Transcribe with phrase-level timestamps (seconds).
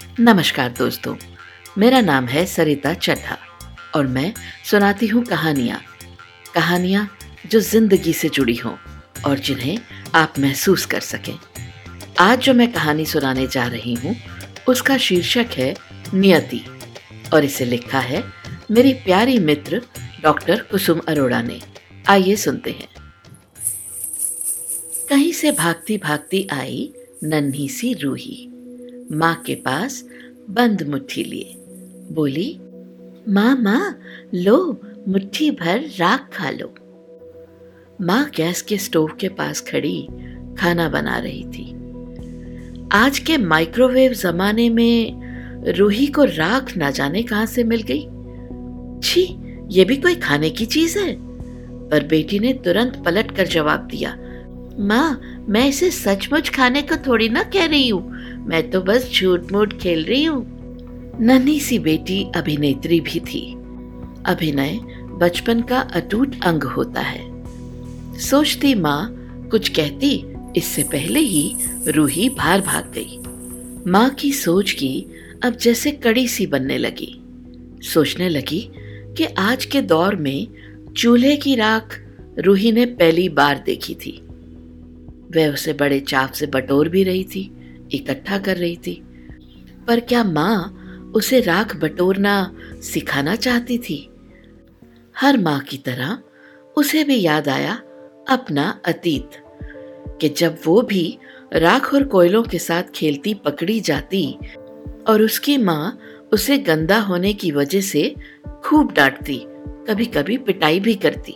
[0.00, 1.14] नमस्कार दोस्तों,
[1.78, 3.36] मेरा नाम है सरिता चड्ढा
[3.94, 4.32] और मैं
[4.64, 5.80] सुनाती हूँ कहानियाँ।
[6.54, 7.08] कहानियाँ
[7.46, 8.74] जो ज़िंदगी से जुड़ी हों
[9.26, 9.78] और जिन्हें
[10.14, 11.38] आप महसूस कर सकें।
[12.20, 14.16] आज जो मैं कहानी सुनाने जा रही हूँ,
[14.68, 15.74] उसका शीर्षक है
[16.14, 16.64] नियति
[17.34, 18.24] और इसे लिखा है
[18.70, 19.82] मेरी प्यारी मित्र
[20.22, 21.60] डॉक्टर कुसुम अरोड़ा ने।
[22.08, 22.88] आइए सुनते हैं।
[25.08, 26.92] कहीं से भागती भागती आई
[27.24, 28.49] नन्ही सी रूही।
[29.12, 30.04] माँ के पास
[30.50, 31.54] बंद मुट्ठी लिए।
[32.12, 32.58] बोली,
[33.28, 33.98] माँ माँ,
[34.34, 36.74] लो, मुट्ठी भर राख खा लो।
[38.00, 40.08] माँ गैस के स्टोव के पास खड़ी
[40.58, 41.74] खाना बना रही थी।
[42.92, 45.20] आज के माइक्रोवेव जमाने में
[45.72, 48.02] रूही को राख ना जाने कहाँ से मिल गई?
[49.00, 51.16] छी, ये भी कोई खाने की चीज़ है?
[51.88, 54.18] पर बेटी ने तुरंत पलट कर जवाब दिया,
[54.78, 59.52] माँ, मैं इसे सचमुच खाने को थोड़ी ना कह रही हूँ। मैं तो बस झूठ
[59.52, 60.60] मूठ खेल रही हूँ।
[61.20, 63.52] नन्ही सी बेटी अभिनेत्री भी थी।
[64.24, 64.80] अभिनय
[65.12, 67.30] बचपन का अटूट अंग होता है।
[68.18, 69.16] सोचती माँ
[69.50, 70.24] कुछ कहती,
[70.56, 71.54] इससे पहले ही
[71.88, 73.18] रूही बाहर भाग गई।
[73.90, 75.06] माँ की सोच की
[75.44, 77.22] अब जैसे कड़ी सी बनने लगी।
[77.82, 78.70] सोचने लगी
[79.16, 80.48] कि आज के दौर में
[80.96, 82.00] चूल्हे की राख
[82.38, 84.22] रूही ने पहली बार देखी थी।
[85.36, 87.50] वह उसे बड़े चाव से बटोर भी रही थी।
[87.92, 89.02] इकट्ठा कर रही थी।
[89.88, 90.76] पर क्या माँ
[91.14, 94.10] उसे राख बटोरना सिखाना चाहती थी?
[95.18, 96.18] हर माँ की तरह
[96.76, 97.82] उसे भी याद आया
[98.28, 99.30] अपना अतीत,
[100.20, 101.18] कि जब वो भी
[101.54, 104.38] राख और कोयलों के साथ खेलती पकड़ी जाती
[105.08, 105.98] और उसकी माँ
[106.32, 108.14] उसे गंदा होने की वजह से
[108.64, 109.44] खूब डांटती
[109.88, 111.34] कभी कभी पिटाई भी करती।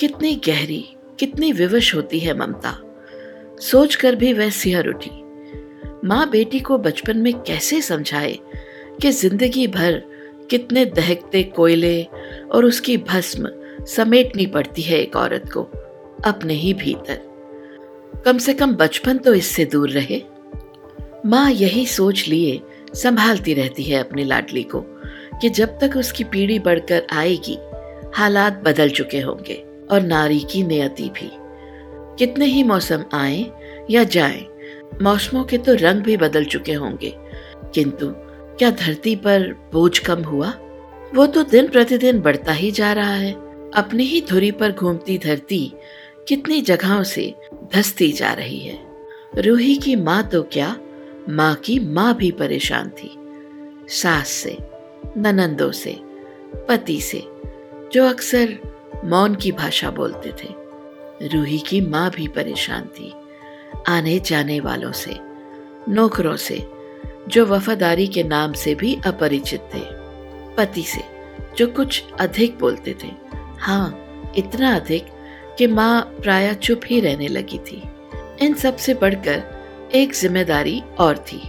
[0.00, 0.84] कितनी गहरी,
[1.18, 2.78] कितनी विवश होती है ममता।
[3.60, 5.10] सोचकर भी वह सिहर उठी।
[6.04, 8.38] माँ बेटी को बचपन में कैसे समझाए
[9.00, 10.02] कि ज़िंदगी भर
[10.50, 12.02] कितने दहकते कोयले
[12.52, 13.50] और उसकी भस्म
[13.86, 15.62] समेटनी पड़ती है एक औरत को
[16.24, 17.20] अपने ही भीतर।
[18.24, 20.22] कम से कम बचपन तो इससे दूर रहे।
[21.26, 22.60] माँ यही सोच लिए
[22.94, 24.80] संभालती रहती है अपनी लाडली को
[25.40, 27.58] कि जब तक उसकी पीढ़ी बढ़कर आएगी
[28.14, 31.30] हालात बदल चुके होंगे और नारी की नियति भी।
[32.18, 33.44] कितने ही मौसम आए
[33.90, 34.46] या जाएँ,
[35.02, 37.14] मौसमों के तो रंग भी बदल चुके होंगे।
[37.74, 38.06] किंतु
[38.58, 40.54] क्या धरती पर बोझ कम हुआ?
[41.14, 43.32] वो तो दिन प्रतिदिन बढ़ता ही जा रहा है।
[43.70, 45.72] अपनी ही धुरी पर घूमती धरती
[46.28, 47.34] कितनी जगहों से
[47.74, 48.78] धसती जा रही है।
[49.38, 50.76] रूही की माँ तो क्या?
[51.28, 53.18] माँ की माँ भी परेशान थी।
[53.88, 54.58] सास से,
[55.16, 55.98] ननंदों से,
[56.68, 57.24] पति से,
[57.92, 58.58] जो अक्सर
[59.04, 60.68] मौन की भाषा बोलते थे।
[61.28, 63.14] रूही की माँ भी परेशान थी।
[63.88, 65.16] आने जाने वालों से,
[65.88, 66.66] नौकरों से,
[67.28, 69.82] जो वफादारी के नाम से भी अपरिचित थे।
[70.56, 71.02] पति से,
[71.56, 73.10] जो कुछ अधिक बोलते थे।
[73.58, 75.06] हाँ इतना अधिक
[75.58, 77.82] कि माँ प्राय चुप ही रहने लगी थी।
[78.40, 81.40] इन सबसे बढ़कर एक ज़िम्मेदारी और थी,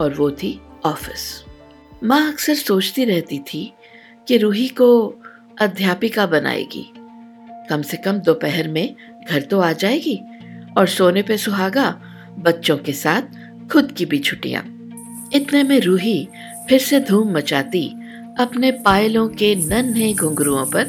[0.00, 1.44] और वो थी ऑफ़िस।
[2.04, 3.72] माँ अक्सर सोचती रहती थी
[4.28, 4.88] कि रूही को
[5.60, 6.86] अध्यापिका बनाएगी।
[7.70, 8.94] कम से कम दोपहर में
[9.28, 10.20] घर तो आ जाएगी
[10.76, 12.00] और सोने पे सुहागा
[12.38, 13.22] बच्चों के साथ
[13.72, 14.72] खुद की भी छुट्टियाँ।
[15.34, 16.28] इतने में रूही
[16.68, 17.88] फिर से धूम मचाती
[18.38, 20.88] अपने पायलों के नन्हे घुंघरुओं पर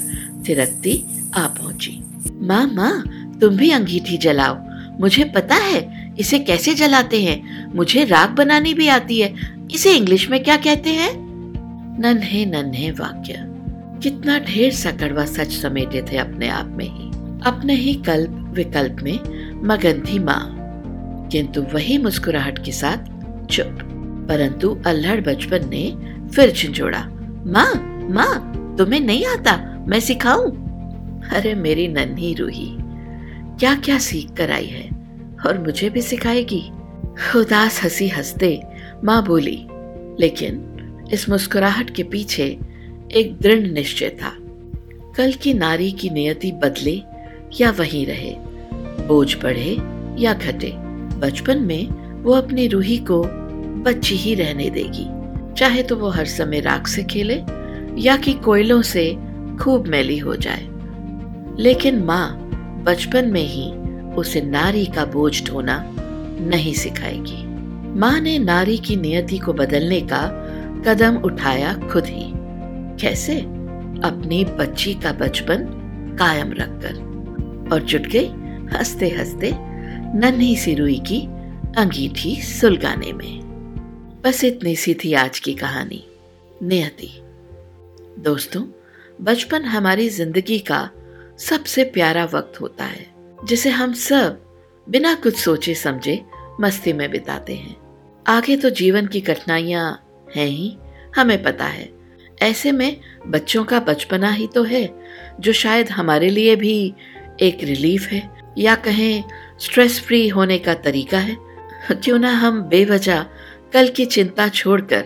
[0.50, 1.06] थिरकती
[1.36, 2.04] आ पहुँची।
[2.42, 3.04] माँ माँ,
[3.42, 4.58] तुम भी अंगीठी जलाओ।
[5.00, 9.36] मुझे पता है इसे कैसे जलाते हैं। मुझे राग बनानी भी आती है।
[9.74, 11.12] इसे इंग्लिश में क्या कहते हैं?
[12.00, 13.34] नन्हे नन्हे वाक्य।
[14.04, 17.08] कितना ढेर सा कड़वा सच समेटे थे अपने आप में ही।
[17.46, 20.54] अपने ही कल्प विकल्प में मगन थी माँ।
[21.32, 22.98] किंतु वही मुस्कुराहट के साथ
[23.46, 23.94] चुप।
[24.30, 25.98] परंतु अल्हड़ बचपन ने
[26.28, 27.08] फिर झिझोड़ा,
[27.46, 29.86] माँ माँ, तुम्हें नहीं आता?
[29.88, 30.52] मैं सिखाऊं?
[31.22, 32.76] अरे, मेरी नन्ही रूही
[33.60, 34.90] क्या क्या सीख कर आई है,
[35.46, 36.72] और मुझे भी सिखाएगी?
[37.36, 38.62] उदास हँसी हँसते
[39.04, 39.68] माँ बोली,
[40.20, 40.74] लेकिन
[41.14, 42.60] इस मुस्कुराहट के पीछे
[43.12, 44.34] एक दृढ़ निश्चय था।
[45.16, 47.04] कल की नारी की नियति बदले
[47.62, 48.36] या वहीं रहे।
[49.08, 49.78] बोझ बढ़े
[50.20, 50.74] या घटे
[51.18, 51.88] बचपन में
[52.24, 53.24] वो अपनी रूही को
[53.84, 55.08] बच्ची ही रहने देगी।
[55.54, 57.44] चाहे तो वो हर समय राख से खेले
[57.98, 59.18] या कि कोयलों से
[59.62, 60.68] खूब मैली हो जाए।
[61.60, 62.38] लेकिन माँ
[62.84, 63.72] बचपन में ही
[64.14, 65.96] उसे नारी का बोझ ढोना
[66.42, 67.48] नहीं सिखाएगी।
[68.00, 70.28] माँ ने नारी की नियति को बदलने का
[70.88, 72.32] कदम उठाया खुद ही।
[73.02, 73.42] कैसे?
[74.04, 75.58] अपनी बच्ची का बचपन
[76.20, 77.08] कायम रखकर।
[77.74, 78.32] और जुट गई
[78.74, 79.52] हँसते हँसते
[80.20, 81.22] नन्ही सी रुई की
[81.78, 83.48] अंगीठी सुलगाने में।
[84.26, 86.08] बस इतनी सी थी आज की कहानी।
[86.64, 87.10] नियति।
[88.20, 88.64] दोस्तों,
[89.22, 90.90] बचपन हमारी ज़िंदगी का
[91.40, 93.08] सबसे प्यारा वक्त होता है,
[93.46, 94.42] जिसे हम सब
[94.90, 96.26] बिना कुछ सोचे समझे
[96.62, 97.78] मस्ती में बिताते हैं।
[98.28, 100.78] आगे तो जीवन की कठिनाइयाँ हैं ही,
[101.16, 101.90] हमें पता है।
[102.42, 102.98] ऐसे में
[103.28, 105.00] बच्चों का बचपना ही तो है,
[105.40, 106.94] जो शायद हमारे लिए भी
[107.42, 109.24] एक रिलीफ है। या कहें
[109.60, 111.38] स्ट्रेस फ्री होने का तरीका है।
[111.94, 113.26] क्यों ना हम बेवजह
[113.74, 115.02] कल की चिंता छोड़कर,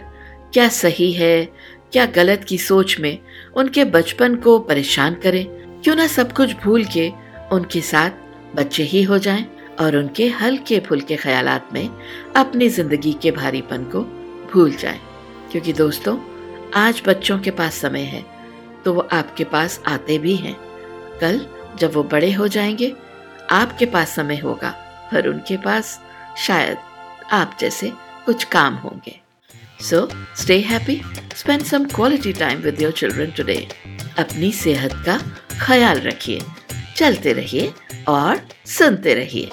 [0.53, 1.45] क्या सही है,
[1.92, 3.18] क्या गलत की सोच में
[3.56, 5.45] उनके बचपन को परेशान करें।
[5.83, 7.12] क्यों ना सब कुछ भूल के
[7.51, 9.45] उनके साथ बच्चे ही हो जाएँ
[9.80, 11.88] और उनके हल्के फुल्के ख्यालात में
[12.36, 14.01] अपनी ज़िंदगी के भारीपन को
[14.53, 15.00] भूल जाएँ।
[15.51, 16.18] क्योंकि दोस्तों,
[16.75, 18.24] आज बच्चों के पास समय है
[18.86, 20.56] तो वो आपके पास आते भी हैं।
[21.21, 21.45] कल
[21.80, 22.94] जब वो बड़े हो जाएँगे
[23.51, 24.69] आपके पास समय होगा,
[25.12, 26.00] पर उनके पास
[26.38, 26.77] शायद
[27.31, 27.92] आप जैसे
[28.25, 29.19] कुछ काम होंगे।
[29.81, 30.07] So
[30.38, 31.01] stay happy
[31.36, 33.56] spend some quality time with your children today
[34.19, 35.19] अपनी सेहत का
[35.62, 36.42] ख्याल रखिए,
[36.95, 37.74] चलते रहिए
[38.07, 39.51] और सुनते रहिए।